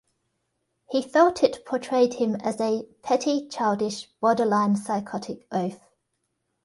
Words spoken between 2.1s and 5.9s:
him as a "petty, childish, borderline psychotic oaf".